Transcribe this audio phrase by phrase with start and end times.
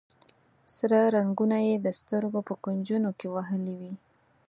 [0.75, 3.93] سره رنګونه یې د سترګو په کونجونو کې وهلي وي.